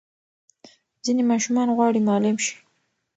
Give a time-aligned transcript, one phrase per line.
[1.03, 2.55] ځینې ماشومان غواړي معلم شي.